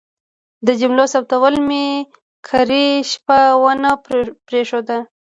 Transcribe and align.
د 0.67 0.69
جملو 0.81 1.05
ثبتول 1.13 1.55
مې 1.67 1.85
کرۍ 2.47 2.87
شپه 3.11 3.39
ونه 3.61 3.91
پرېښود. 4.47 4.87